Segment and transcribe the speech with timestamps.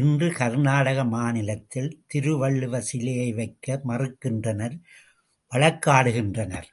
[0.00, 4.76] இன்று கர்நாடக மாநிலத்தில் திருவள்ளுவர் சிலையை வைக்க மறுக்கின்றனர்
[5.52, 6.68] வழக்காடுகின்றனர்.